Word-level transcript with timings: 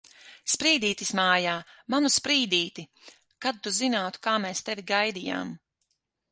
Sprīdītis 0.53 1.11
mājā! 1.19 1.51
Manu 1.95 2.11
Sprīdīti! 2.15 2.87
Kad 3.45 3.63
tu 3.67 3.77
zinātu, 3.83 4.25
kā 4.29 4.37
mēs 4.47 4.67
tevi 4.71 4.89
gaidījām! 4.95 5.57